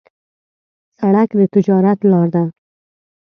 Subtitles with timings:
[0.97, 2.43] سړک د تجارت لار ده.